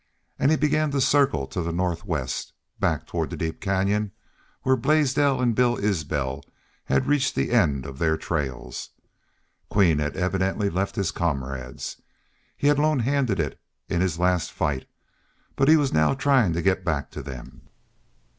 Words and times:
And 0.39 0.49
he 0.49 0.57
began 0.57 0.89
to 0.93 0.99
circle 0.99 1.45
to 1.45 1.61
the 1.61 1.71
northwest, 1.71 2.53
back 2.79 3.05
toward 3.05 3.29
the 3.29 3.37
deep 3.37 3.61
canyon 3.61 4.13
where 4.63 4.75
Blaisdell 4.75 5.39
and 5.39 5.53
Bill 5.53 5.77
Isbel 5.77 6.41
had 6.85 7.05
reached 7.05 7.35
the 7.35 7.51
end 7.51 7.85
of 7.85 7.99
their 7.99 8.17
trails. 8.17 8.89
Queen 9.69 9.99
had 9.99 10.17
evidently 10.17 10.71
left 10.71 10.95
his 10.95 11.11
comrades, 11.11 12.01
had 12.57 12.79
lone 12.79 13.01
handed 13.01 13.39
it 13.39 13.61
in 13.89 14.01
his 14.01 14.17
last 14.17 14.51
fight, 14.51 14.87
but 15.55 15.69
was 15.69 15.93
now 15.93 16.15
trying 16.15 16.53
to 16.53 16.63
get 16.63 16.83
back 16.83 17.11
to 17.11 17.21
them. 17.21 17.69